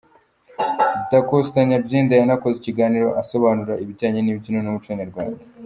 Dacosta 1.11 1.59
Nyabyenda 1.69 2.13
yanakoze 2.15 2.55
ikiganiro 2.59 3.09
asobanura 3.21 3.73
ibijyanye 3.83 4.19
n'imbyino 4.21 4.59
n'umuco 4.61 4.91
nyarwanda. 4.99 5.41